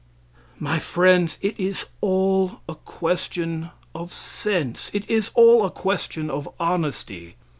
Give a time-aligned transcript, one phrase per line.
[0.57, 6.49] My friends, it is all a question of sense; it is all a question of
[6.59, 7.35] honesty.